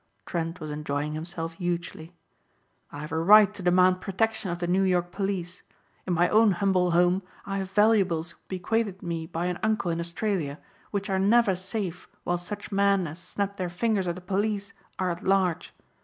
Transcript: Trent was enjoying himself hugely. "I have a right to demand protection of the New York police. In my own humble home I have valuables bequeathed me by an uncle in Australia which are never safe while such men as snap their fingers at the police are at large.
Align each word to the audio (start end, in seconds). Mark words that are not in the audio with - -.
Trent 0.25 0.59
was 0.59 0.71
enjoying 0.71 1.13
himself 1.13 1.53
hugely. 1.53 2.15
"I 2.91 3.01
have 3.01 3.11
a 3.11 3.19
right 3.19 3.53
to 3.53 3.61
demand 3.61 4.01
protection 4.01 4.49
of 4.49 4.57
the 4.57 4.65
New 4.65 4.81
York 4.81 5.11
police. 5.11 5.61
In 6.07 6.13
my 6.15 6.27
own 6.27 6.53
humble 6.53 6.89
home 6.89 7.21
I 7.45 7.59
have 7.59 7.69
valuables 7.69 8.33
bequeathed 8.47 9.03
me 9.03 9.27
by 9.27 9.45
an 9.45 9.59
uncle 9.61 9.91
in 9.91 9.99
Australia 9.99 10.57
which 10.89 11.07
are 11.11 11.19
never 11.19 11.55
safe 11.55 12.07
while 12.23 12.39
such 12.39 12.71
men 12.71 13.05
as 13.05 13.19
snap 13.19 13.57
their 13.57 13.69
fingers 13.69 14.07
at 14.07 14.15
the 14.15 14.21
police 14.21 14.73
are 14.97 15.11
at 15.11 15.23
large. 15.23 15.71